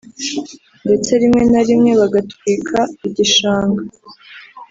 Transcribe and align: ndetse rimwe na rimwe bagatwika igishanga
ndetse 0.85 1.11
rimwe 1.21 1.43
na 1.51 1.61
rimwe 1.67 1.91
bagatwika 2.01 2.79
igishanga 3.07 3.81